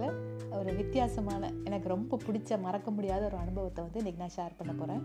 [0.00, 4.72] லைஃப்பில் ஒரு வித்தியாசமான எனக்கு ரொம்ப பிடிச்ச மறக்க முடியாத ஒரு அனுபவத்தை வந்து இன்றைக்கி நான் ஷேர் பண்ண
[4.80, 5.02] போகிறேன்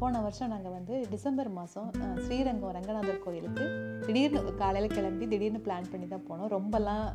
[0.00, 1.90] போன வருஷம் நாங்கள் வந்து டிசம்பர் மாதம்
[2.24, 3.66] ஸ்ரீரங்கம் ரங்கநாதர் கோயிலுக்கு
[4.06, 6.50] திடீர்னு காலையில் கிளம்பி திடீர்னு பிளான் பண்ணி தான் போனோம்.
[6.56, 7.06] ரொம்பலாம்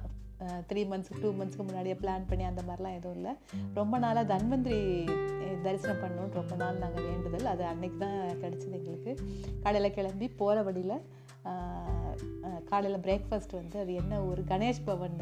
[0.69, 3.31] த்ரீ மந்த்ஸ் டூ மந்த்ஸ்க்கு முன்னாடியே பிளான் பண்ணி அந்த மாதிரிலாம் எதுவும் இல்லை.
[3.79, 4.79] ரொம்ப நாளாக தன்வந்திரி
[5.65, 7.49] தரிசனம் பண்ணணும்னு ரொம்ப நாள் நாங்கள் வேண்டுதல்.
[7.53, 9.13] அது அன்னைக்கு தான் கிடச்சிது எங்களுக்கு.
[9.65, 10.97] காலையில் கிளம்பி போகிற வழியில்
[12.69, 15.15] காலையில் பிரேக்ஃபாஸ்ட் வந்து அது என்ன ஒரு கணேஷ் பவன்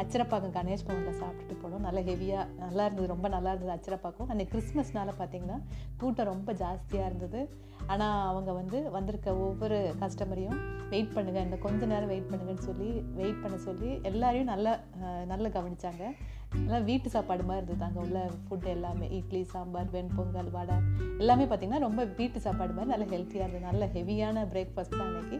[0.00, 1.84] அச்சரப்பாக்கம் கணேஷ் பவனில் சாப்பிட்டுட்டு போனோம்.
[1.86, 4.28] நல்லா ஹெவியாக நல்லா இருந்தது ரொம்ப நல்லா இருந்தது அச்சரப்பாக்கம்.
[4.32, 5.58] அன்றைக்கி கிறிஸ்மஸ்னால பார்த்திங்கன்னா
[6.00, 7.40] கூட்டம் ரொம்ப ஜாஸ்தியாக இருந்தது.
[7.92, 10.58] ஆனால் அவங்க வந்து வந்திருக்க ஒவ்வொரு கஸ்டமரையும்
[10.92, 14.72] வெயிட் பண்ணுங்கள் இந்த கொஞ்ச நேரம் வெயிட் பண்ணுங்கன்னு சொல்லி வெயிட் பண்ண சொல்லி எல்லாரையும் நல்லா
[15.32, 16.04] நல்லா கவனித்தாங்க
[16.54, 19.06] நல்லா வீட்டு சாப்பாடு மாதிரி இருந்தது அங்கே உள்ள ஃபுட் எல்லாமே.
[19.18, 20.76] இட்லி சாம்பார் வெண்பொங்கல் வடை
[21.22, 23.68] எல்லாமே பார்த்திங்கன்னா ரொம்ப வீட்டு சாப்பாடு மாதிரி நல்லா ஹெல்த்தியாக இருந்தது.
[23.70, 25.38] நல்ல ஹெவியான பிரேக்ஃபாஸ்ட் தான் அன்றைக்கி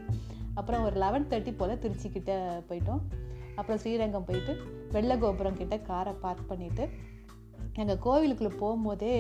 [0.61, 2.33] அப்புறம் ஒரு லெவன் தேர்ட்டி போல் திருச்சிக்கிட்ட
[2.71, 3.03] போயிட்டோம்.
[3.55, 4.55] அப்புறம் ஸ்ரீரங்கம் போயிட்டு
[4.93, 6.87] வெள்ளை கோபுரம் கிட்ட காரை பார்க் பண்ணிவிட்டு
[7.75, 9.13] எங்கள் கோவிலுக்குள்ளே போகும்போதே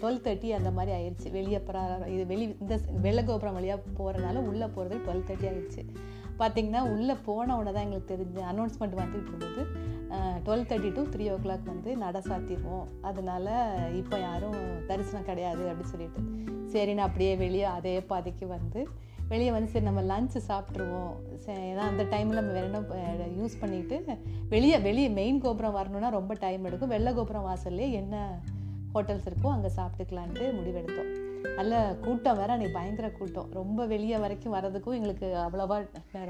[0.00, 1.60] டுவெல் தேர்ட்டி அந்த மாதிரி ஆயிடுச்சு வெளியே
[2.06, 5.84] இது வெளி இந்த வெள்ளை கோபுரம் வழியாக போகிறனால உள்ளே போகிறது டுவெல் தேர்ட்டி ஆயிடுச்சு
[6.40, 9.62] பார்த்திங்கன்னா உள்ளே போன உடனே தான் எங்களுக்கு தெரிஞ்சு அனௌன்ஸ்மெண்ட் வந்துட்டு இருந்தது.
[10.44, 12.88] Twelve thirty to three o'clock வந்து நட சாத்திடுவோம்.
[13.00, 13.48] அதனால்
[14.00, 16.22] இப்போ யாரும் தரிசனம் கிடையாது அப்படின்னு சொல்லிட்டு.
[16.72, 18.80] சரின்னு அப்படியே வெளியே அதே பாதைக்கு வந்து
[19.30, 21.14] வெளியே வந்து சரி நம்ம லஞ்சு சாப்பிட்ருவோம்
[21.54, 24.16] ஏன்னா அந்த டைமில் நம்ம வேற என்ன யூஸ் பண்ணிவிட்டு
[24.52, 26.92] வெளியே வெளியே மெயின் கோபுரம் வரணும்னா ரொம்ப டைம் எடுக்கும்.
[26.94, 28.14] வெள்ளை கோபுரம் வாசல்லே என்ன
[28.94, 31.08] ஹோட்டல்ஸ் இருக்கோ அங்கே சாப்பிட்டுக்கலான்ட்டு முடிவெடுத்தோம்.
[31.58, 33.48] நல்ல கூட்டம் வேற அன்றைக்கி பயங்கர கூட்டம்.
[33.58, 35.76] ரொம்ப வெளியே வரைக்கும் வரதுக்கும் எங்களுக்கு அவ்வளோவா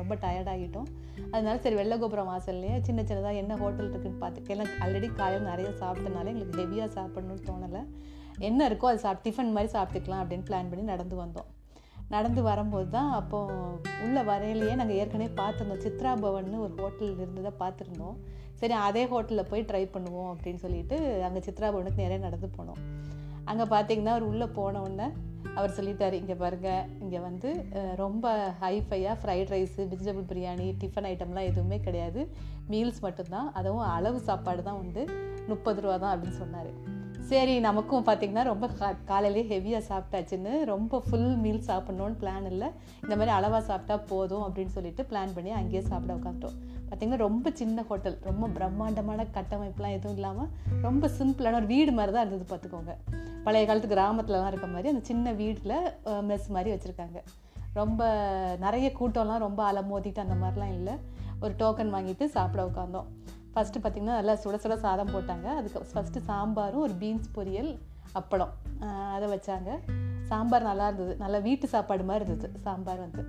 [0.00, 0.89] ரொம்ப டயர்டாகிட்டோம்
[1.34, 5.69] அதனால சரி வெள்ளை கோபுரம் வாசல்லையே சின்ன சின்னதாக என்ன ஹோட்டல் இருக்குன்னு பார்த்து ஏன்னா ஆல்ரெடி காலையில் நிறைய
[5.83, 7.83] சாப்பிட்டனால எங்களுக்கு ஹெவியாக சாப்பிட்ணுன்னு தோணலை.
[8.48, 11.50] என்ன இருக்கோ அதை சாப்பிட்டு டிஃபன் மாதிரி சாப்பிட்டுக்கலாம் அப்படின்னு பிளான் பண்ணி நடந்து வந்தோம்.
[12.14, 15.84] நடந்து வரும்போது தான் அப்போது உள்ள வரையிலேயே நாங்கள் ஏற்கனவே பார்த்துருந்தோம்.
[15.86, 18.17] சித்ரா பவன்னு ஒரு ஹோட்டல் இருந்ததை பார்த்துருந்தோம்.
[18.61, 22.80] சரி அதே ஹோட்டலில் போய் ட்ரை பண்ணுவோம் அப்படின்னு சொல்லிட்டு அங்கே சித்ரா பவனுக்கு நிறைய நடந்து போனோம்.
[23.50, 25.08] அங்கே பார்த்தீங்கன்னா அவர் உள்ளே போனவுடனே
[25.58, 26.70] அவர் சொல்லிட்டார் இங்கே பாருங்க
[27.02, 27.50] இங்கே வந்து
[28.02, 32.22] ரொம்ப ஹைஃபையாக fried rice vegetable biryani tiffin ஐட்டம்லாம் எதுவுமே கிடையாது.
[32.72, 35.05] மீல்ஸ் மட்டும்தான் அதுவும் அளவு சாப்பாடு தான் உண்டு.
[35.52, 36.70] முப்பது ரூபா தான் அப்படின்னு சொன்னார்.
[37.29, 42.69] சரி நமக்கும் பார்த்திங்கன்னா ரொம்ப கா காலையிலேயே ஹெவியாக சாப்பிட்டாச்சுன்னு ரொம்ப ஃபுல் மீல் சாப்பிட்ணுன்னு பிளான் இல்லை.
[43.05, 46.57] இந்த மாதிரி அளவாக சாப்பிட்டா போதும் அப்படின்னு சொல்லிட்டு பிளான் பண்ணி அங்கேயே சாப்பிட உட்காந்துட்டோம்
[46.89, 50.51] பார்த்திங்கன்னா ரொம்ப சின்ன ஹோட்டல் ரொம்ப பிரம்மாண்டமான கட்டமைப்புலாம் எதுவும் இல்லாமல்
[50.87, 52.95] ரொம்ப சிம்பிளான ஒரு வீடு மாதிரி தான் இருந்தது பார்த்துக்கோங்க
[53.47, 55.77] பழைய காலத்து கிராமத்துலலாம் இருக்க மாதிரி அந்த சின்ன வீட்டில்
[56.31, 57.19] மெஸ் மாதிரி வச்சுருக்காங்க.
[57.81, 58.03] ரொம்ப
[58.64, 60.95] நிறைய கூட்டம்லாம் ரொம்ப அலமோதிட்டு அந்த மாதிரிலாம் இல்லை.
[61.45, 63.08] ஒரு டோக்கன் வாங்கிட்டு சாப்பிட உட்காந்தோம்
[63.56, 65.46] ஃபஸ்ட்டு பார்த்திங்கன்னா நல்லா சுட சுட சாதம் போட்டாங்க.
[65.58, 67.70] அதுக்கு ஃபஸ்ட்டு சாம்பாரும் ஒரு பீன்ஸ் பொரியல்
[68.20, 68.52] அப்பளம்.
[69.14, 69.70] அதை வச்சாங்க.
[70.30, 71.12] சாம்பார் நல்லா இருந்தது.
[71.22, 72.61] நல்லா வீட்டு சாப்பாடு மாதிரி இருந்தது.
[72.64, 73.22] சாம்பார் வந்து.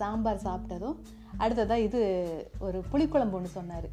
[0.00, 0.96] சாம்பார் சாப்பிட்டதும்
[1.44, 2.00] அடுத்ததாக இது
[2.66, 3.88] ஒரு புளிக்குழம்பு ஒன்று சொன்னார்.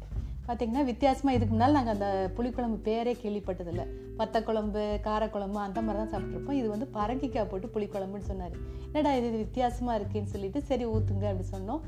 [0.46, 3.86] பார்த்திங்கன்னா வித்தியாசமாக இதுக்கு முன்னால் நாங்கள் அந்த புளிக்குழம்பு பேரே கேள்விப்பட்டதில்லை.
[4.20, 8.54] பத்தக்குழம்பு காரக்குழம்பு அந்த மாதிரி தான் சாப்பிட்ருப்போம் இது வந்து பரங்கிக்காய் போட்டு புளிக்குழம்புன்னு சொன்னார்.
[8.86, 11.82] என்னடா இது வித்தியாசமாக இருக்குன்னு சொல்லிட்டு சரி ஊற்றுங்க அப்படி சொன்னோம்.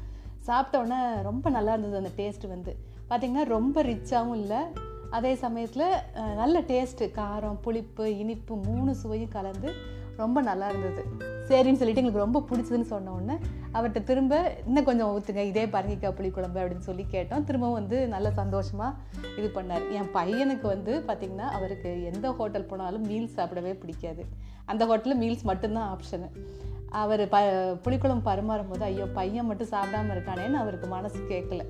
[0.48, 2.75] சாப்பிட்டோன்னே ரொம்ப நல்லா இருந்தது அந்த டேஸ்ட் வந்து.
[3.09, 4.60] பார்த்திங்கன்னா ரொம்ப ரிச்சாகவும் இல்லை.
[5.16, 5.88] அதே சமயத்தில்
[6.42, 9.69] நல்ல டேஸ்ட்டு காரம் புளிப்பு இனிப்பு மூணு சுவையும் கலந்து
[10.20, 11.03] ரொம்ப நல்லா இருந்தது.
[11.48, 13.37] சரின்னு சொல்லிட்டு எங்களுக்கு ரொம்ப பிடிச்சதுன்னு சொன்ன உடனே
[13.76, 14.34] அவர்கிட்ட திரும்ப
[14.69, 17.47] இன்னும் கொஞ்சம் ஊற்றுங்க இதே பரங்கிக்காய் புளி குழம்பு அப்படின்னு சொல்லி கேட்டோம்.
[17.48, 18.93] திரும்பவும் வந்து நல்ல சந்தோஷமாக
[19.38, 19.87] இது பண்ணார்.
[19.98, 24.25] என் பையனுக்கு வந்து பார்த்திங்கன்னா அவருக்கு எந்த ஹோட்டல் போனாலும் மீல்ஸ் சாப்பிடவே பிடிக்காது.
[24.72, 26.31] அந்த ஹோட்டலில் மீல்ஸ் மட்டும்தான் ஆப்ஷனு
[27.03, 27.38] அவர் ப
[27.84, 31.64] புளிக்குழம்பு பரிமாறும் போது ஐயோ பையன் மட்டும் சாப்பிடாம இருக்கானேன்னு அவருக்கு மனசு கேட்கல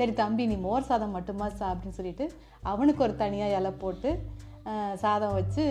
[0.00, 2.26] சரி தம்பி நீ மோர் சாதம் மட்டுமா சாப்பிட்டுன்னு சொல்லிட்டு
[2.70, 4.10] அவனுக்கு ஒரு தனியாக இலை போட்டு
[5.02, 5.62] சாதம் வச்சு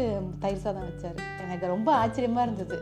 [0.43, 1.17] தயிர் சாதம் வச்சார்.
[1.43, 2.77] எனக்கு ரொம்ப ஆச்சரியமாக இருந்தது.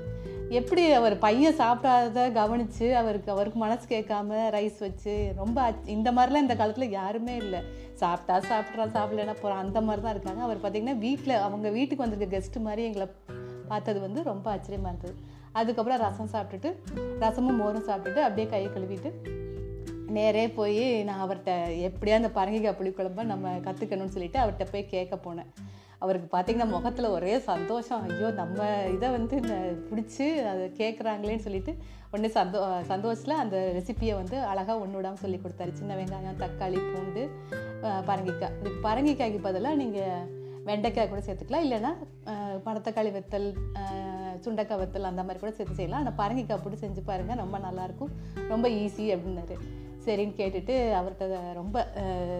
[0.59, 5.65] எப்படி அவர் பையன் சாப்பிடாத கவனித்து அவருக்கு அவருக்கு மனசு கேட்காம ரைஸ் வச்சு ரொம்ப
[5.95, 7.61] இந்த மாதிரிலாம் இந்த காலத்தில் யாருமே இல்லை.
[8.01, 10.43] சாப்பிட்டா சாப்பிட்றா சாப்பிடலன்னா போகிறான் அந்த மாதிரி தான் இருக்காங்க.
[10.47, 13.07] அவர் பார்த்திங்கன்னா வீட்டில் அவங்க வீட்டுக்கு வந்திருக்க கெஸ்ட்டு மாதிரி எங்களை
[13.71, 15.15] பார்த்தது வந்து ரொம்ப ஆச்சரியமாக இருந்தது.
[15.59, 16.71] அதுக்கப்புறம் ரசம் சாப்பிட்டுட்டு
[17.25, 19.11] ரசமும் மோரும் சாப்பிட்டுட்டு அப்படியே கையை கழுவிட்டு
[20.15, 21.53] நேரே போய் நான் அவர்கிட்ட
[21.87, 25.49] எப்படியா அந்த பரங்கிக்காய் புளிக்குழம்ப நம்ம கற்றுக்கணும்னு சொல்லிட்டு அவர்கிட்ட போய் கேட்க போனேன்.
[26.03, 28.01] அவருக்கு பார்த்திங்கன்னா முகத்தில் ஒரே சந்தோஷம்.
[28.07, 28.65] ஐயோ நம்ம
[28.95, 29.37] இதை வந்து
[29.89, 31.71] பிடிச்சி அதை கேட்குறாங்களேன்னு சொல்லிட்டு
[32.15, 32.59] ஒன்று சந்தோ
[32.91, 35.71] சந்தோஷத்தில் அந்த ரெசிப்பியை வந்து அழகாக ஒன்று விடாமல் சொல்லி கொடுத்தாரு.
[35.79, 37.23] சின்ன வெங்காயம் தக்காளி பூண்டு
[38.09, 38.55] பரங்கிக்காய்.
[38.61, 40.35] இதுக்கு பரங்கிக்காய்க்கு பதிலாக நீங்கள்
[40.69, 41.65] வெண்டைக்காய் கூட சேர்த்துக்கலாம்.
[41.65, 41.91] இல்லைன்னா
[42.67, 43.49] பணத்தக்காளி வெத்தல்
[44.45, 46.01] சுண்டைக்காய் வெத்தல் அந்த மாதிரி கூட சேர்த்து செய்யலாம்.
[46.03, 48.13] ஆனால் பரங்கிக்காய் போட்டு செஞ்சு பாருங்கள் ரொம்ப நல்லாயிருக்கும்
[48.53, 49.57] ரொம்ப ஈஸி அப்படின்னாரு.
[50.07, 51.87] சரின்னு கேட்டுட்டு அவர்கிட்ட ரொம்ப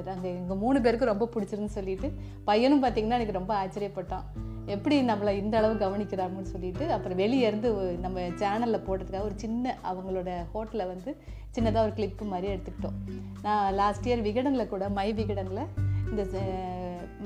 [0.05, 2.13] நாங்கள் எங்கள் மூணு பேருக்கும் ரொம்ப பிடிச்சிருன்னு சொல்லிட்டு
[2.45, 4.23] பையனும் பார்த்திங்கன்னா எனக்கு ரொம்ப ஆச்சரியப்பட்டான்.
[4.65, 10.33] எப்படி நம்மளை இந்த அளவு கவனிக்கிறாங்கன்னு சொல்லிட்டு அப்புறம் வெளியே இருந்து நம்ம சேனலில் போடுறதுக்காக ஒரு சின்ன அவங்களோட
[10.53, 11.17] ஹோட்டலில் வந்து
[11.59, 13.11] சின்னதாக ஒரு கிளிப்பு மாதிரி எடுத்துக்கிட்டோம்.
[13.41, 15.67] நான் லாஸ்ட் இயர் விகடனில் கூட மை விகடனில்
[16.09, 16.27] இந்த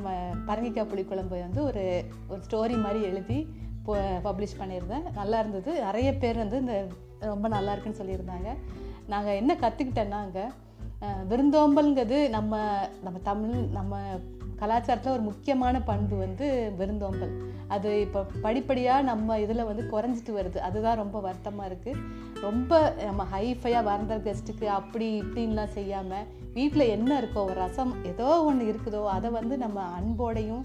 [0.05, 3.47] ம- பரங்கிக்காய் புளிக்குழம்பு வந்து ஒரு ஒரு ஸ்டோரி மாதிரி எழுதி
[3.87, 5.11] பப்ளிஷ் பண்ணியிருந்தேன்.
[5.13, 5.81] நல்லா இருந்தது.
[5.81, 6.87] நிறைய பேர் வந்து இந்த
[7.19, 8.47] ரொம்ப நல்லா இருக்குன்னு சொல்லியிருந்தாங்க.
[9.13, 10.45] நாங்கள் என்ன கற்றுக்கிட்டேன்னா அங்கே
[11.29, 12.55] விருந்தோம்பல்ங்கிறது நம்ம
[13.05, 13.99] நம்ம தமிழ் நம்ம
[14.61, 16.47] கலாச்சாரத்தில் ஒரு முக்கியமான பண்பு வந்து
[16.79, 17.31] விருந்தோம்பல்.
[17.75, 20.57] அது இப்போ படிப்படியாக நம்ம இதில் வந்து குறைஞ்சிட்டு வருது.
[20.67, 22.03] அதுதான் ரொம்ப வருத்தமாக இருக்குது
[22.45, 26.27] ரொம்ப நம்ம ஹைஃபையாக வரந்த கெஸ்ட்டுக்கு அப்படி இப்படின்லாம் செய்யாமல்
[26.57, 30.63] வீட்டில் என்ன இருக்கோ ஒரு ரசம் ஏதோ ஒன்று இருக்குதோ அதை வந்து நம்ம அன்போடையும்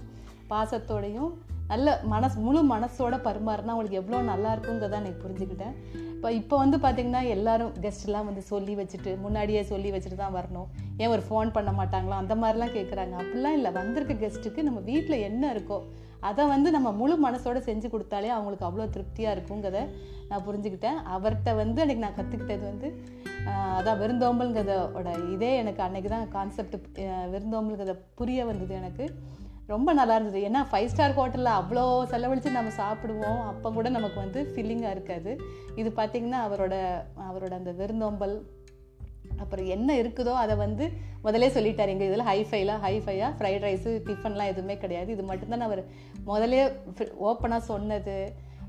[0.51, 1.31] பாசத்தோடையும்
[1.71, 5.75] நல்ல மனசு முழு மனசோட பரிமாறினா அவங்களுக்கு எவ்வளோ நல்லா இருக்குங்கிறத எனக்கு புரிஞ்சுக்கிட்டேன்.
[6.15, 10.67] இப்போ இப்போ வந்து பார்த்திங்கன்னா எல்லாரும் கெஸ்ட்லாம் வந்து சொல்லி வச்சுட்டு முன்னாடியே சொல்லி வச்சுட்டு தான் வரணும்.
[11.01, 15.51] ஏன் ஒரு ஃபோன் பண்ண மாட்டாங்களோ அந்த மாதிரிலாம் கேட்குறாங்க அப்படிலாம் இல்லை வந்திருக்க கெஸ்ட்டுக்கு நம்ம வீட்டில் என்ன
[15.55, 15.79] இருக்கோ
[16.27, 19.81] அதை வந்து நம்ம முழு மனசோட செஞ்சு கொடுத்தாலே அவங்களுக்கு அவ்வளோ திருப்தியாக இருக்குங்கிறத
[20.29, 20.97] நான் புரிஞ்சுக்கிட்டேன்.
[21.15, 22.87] அவர்கிட்ட வந்து அன்றைக்கி நான் கற்றுக்கிட்டது வந்து
[23.79, 26.75] அதான் விருந்தோம்பல்ங்கிறதோட இதே எனக்கு அன்றைக்கி தான் கான்செப்ட்
[27.33, 29.05] விருந்தோம்பல்ங்கிறத புரிய வந்தது எனக்கு.
[29.71, 30.41] ரொம்ப நல்லா இருந்தது.
[30.49, 33.39] ஏன்னா ஃபைவ் ஸ்டார் ஹோட்டலில் அவ்வளோ செலவழித்து நம்ம சாப்பிடுவோம்.
[33.51, 35.31] அப்போ கூட நமக்கு வந்து ஃபில்லிங்காக இருக்காது.
[35.81, 36.75] இது பார்த்திங்கன்னா அவரோட
[37.29, 38.35] அவரோட அந்த விருந்தோம்பல்
[39.43, 40.85] அப்புறம் என்ன இருக்குதோ அதை வந்து
[41.25, 41.91] முதலே சொல்லிட்டார்.
[41.93, 45.09] எங்கள் இதில் ஹைஃபைலாம் ஹைஃபையாக ஃப்ரைட் ரைஸு டிஃபன்லாம் எதுவுமே கிடையாது.
[45.15, 45.81] இது மட்டும்தான் அவர்
[46.31, 46.61] முதலே
[47.29, 48.17] ஓப்பனாக சொன்னது.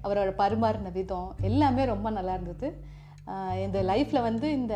[0.06, 2.68] அவரோட பரிமாறின விதம் எல்லாமே ரொம்ப நல்லா இருந்தது.
[3.64, 4.74] இந்த லைஃப்பில் வந்து இந்த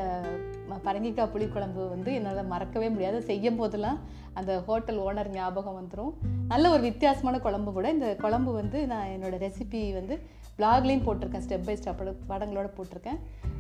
[0.87, 3.19] பரங்கிக்காய் புளிக்குழம்பு வந்து என்னால் மறக்கவே முடியாது.
[3.29, 3.99] செய்யும் போதெல்லாம்
[4.35, 6.13] அந்த ஹோட்டல் ஓனர் ஞாபகம் வந்துடும்
[6.49, 7.91] நல்ல ஒரு வித்தியாசமான குழம்பு கூட.
[7.91, 10.21] இந்த குழம்பு வந்து நான் என்னோட ரெசிபி வந்து
[10.59, 11.43] பிளாக்லேயும் போட்டிருக்கேன்.
[11.47, 13.19] ஸ்டெப் பை ஸ்டெப் படங்களோட போட்டிருக்கேன்.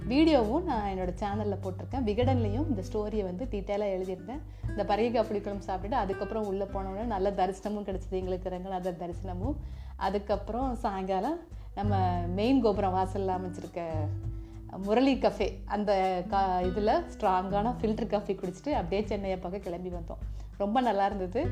[0.08, 2.04] வீடியோவும் நான் என்னோட சேனலில் போட்டிருக்கேன்.
[2.08, 4.42] விகடன்லேயும் இந்த ஸ்டோரியை வந்து டீட்டெயிலாக எழுதியிருந்தேன்.
[4.68, 9.56] இந்த பரங்கிக்காய் புளிக்குழம்பு சாப்பிட்டுட்டு அதுக்கப்புறம் உள்ளே போனோடனே நல்ல தரிசனமும் கிடச்சிது எங்களுக்கு ரங்கநாதர் தரிசனமும்.
[9.96, 11.38] அதுக்கப்புறம் சாயங்காலம்
[11.74, 13.80] நம்ம மெயின் கோபுரம் வாசலில் அமைச்சிருக்க
[14.76, 20.36] முரளி கஃபே அந்த கா இதில் ஸ்ட்ராங்கான ஃபில்டர் காஃபி குடிச்சிட்டு அப்படியே சென்னையை பார்க்க கிளம்பி வந்தோம்.
[20.58, 21.46] ரொம்ப நல்லா இருந்தது.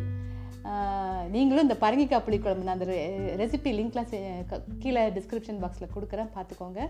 [1.30, 2.84] நீங்களும் இந்த பரங்கிக்காய் புளிக்குழம்பு நான் அந்த
[3.36, 6.28] ரெசிபி லிங்க்லாம் க- கீழே டிஸ்கிரிப்ஷன் பாக்ஸில் கொடுக்குறேன்.
[6.34, 6.88] பார்த்துக்கோங்க.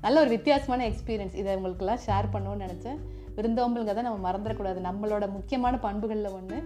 [0.00, 2.98] நல்ல ஒரு வித்தியாசமான எக்ஸ்பீரியன்ஸ் இதை உங்களுக்குலாம் ஷேர் பண்ணணும்னு நினச்சேன்.
[3.36, 4.80] விருந்தோம்பலுங்க நம்ம மறந்துடக்கூடாது.
[4.84, 6.62] நம்மளோட முக்கியமான பண்புகளில் ஒன்று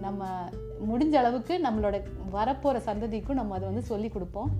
[0.00, 0.48] நம்ம
[0.90, 2.02] முடிஞ்ச அளவுக்கு நம்மளோட
[2.32, 4.50] வரப்போகிற சந்ததிக்கும் நம்ம அதை வந்து சொல்லி கொடுப்போம்.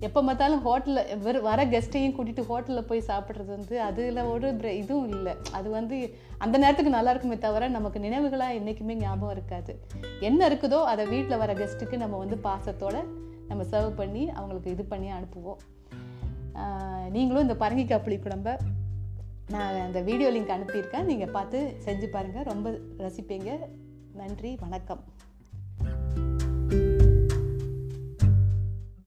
[0.00, 5.08] எப்போ பார்த்தாலும் ஹோட்டலில் வெறும் வர கெஸ்ட்டையும் கூட்டிகிட்டு ஹோட்டலில் போய் சாப்பிட்றது வந்து அதில் ஒரு பிர- இதுவும்
[5.08, 5.34] இல்லை.
[5.52, 9.80] அது வந்து அந்த நேரத்துக்கு நல்லா இருக்குமே தவிர நமக்கு நினைவுகளாக என்றைக்குமே ஞாபகம் இருக்காது.
[10.20, 13.04] என்ன இருக்குதோ அதை வீட்டில் வர கெஸ்ட்டுக்கு நம்ம வந்து பாசத்தோடு
[13.48, 15.60] நம்ம சர்வ் பண்ணி அவங்களுக்கு இது பண்ணி அனுப்புவோம்.
[17.10, 18.58] நீங்களும் இந்த பரங்கிக்காய் புளி குழம்ப
[19.50, 21.04] நான் அந்த வீடியோ லிங்க் அனுப்பியிருக்கேன்.
[21.04, 23.58] நீங்கள் பார்த்து செஞ்சு பாருங்கள் ரொம்ப ரசிப்பீங்க.
[24.14, 25.04] நன்றி வணக்கம்.